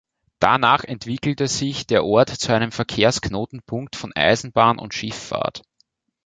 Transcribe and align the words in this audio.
Danach 0.39 0.83
entwickelte 0.83 1.47
sich 1.47 1.85
der 1.85 2.03
Ort 2.03 2.29
zu 2.31 2.51
einem 2.55 2.71
Verkehrsknotenpunkt 2.71 3.95
von 3.95 4.11
Eisenbahn 4.15 4.79
und 4.79 4.95
Schifffahrt. 4.95 5.61